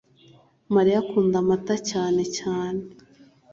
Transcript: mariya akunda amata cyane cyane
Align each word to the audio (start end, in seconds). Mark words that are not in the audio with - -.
mariya 0.73 0.97
akunda 1.03 1.35
amata 1.43 1.75
cyane 1.89 2.23
cyane 2.37 2.81